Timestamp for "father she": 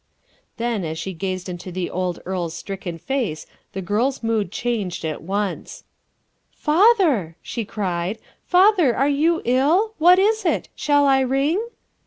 6.55-7.65